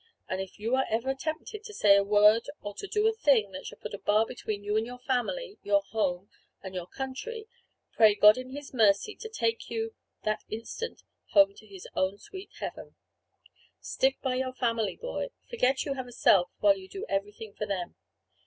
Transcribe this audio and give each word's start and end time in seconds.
And 0.27 0.41
if 0.41 0.57
you 0.59 0.73
are 0.75 0.87
ever 0.89 1.13
tempted 1.13 1.63
to 1.63 1.73
say 1.75 1.95
a 1.95 2.03
word 2.03 2.47
or 2.59 2.73
to 2.73 2.87
do 2.87 3.05
a 3.07 3.13
thing 3.13 3.51
that 3.51 3.67
shall 3.67 3.77
put 3.77 3.93
a 3.93 3.99
bar 3.99 4.25
between 4.25 4.63
you 4.63 4.75
and 4.75 4.83
your 4.83 4.97
family, 4.97 5.59
your 5.61 5.83
home, 5.83 6.27
and 6.63 6.73
your 6.73 6.87
country, 6.87 7.45
pray 7.93 8.15
God 8.15 8.35
in 8.35 8.49
His 8.49 8.73
mercy 8.73 9.13
to 9.17 9.29
take 9.29 9.69
you 9.69 9.93
that 10.23 10.43
instant 10.49 11.03
home 11.33 11.53
to 11.53 11.67
His 11.67 11.87
own 11.95 12.17
heaven. 12.57 12.95
Stick 13.79 14.19
by 14.23 14.37
your 14.37 14.53
family, 14.53 14.95
boy; 14.95 15.27
forget 15.47 15.85
you 15.85 15.93
have 15.93 16.07
a 16.07 16.11
self, 16.11 16.49
while 16.61 16.77
you 16.79 16.87
do 16.89 17.05
everything 17.07 17.53
for 17.53 17.67
them. 17.67 17.93